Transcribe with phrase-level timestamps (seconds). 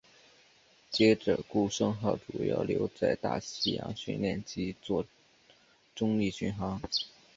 [0.89, 5.05] 接着顾盛号主要留在大西洋训练及作
[5.93, 6.81] 中立巡航。